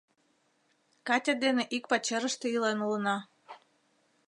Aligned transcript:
—Катя 1.07 1.33
дене 1.43 1.63
ик 1.75 1.83
пачерыште 1.91 2.45
илен 2.55 2.77
улына. 2.85 3.17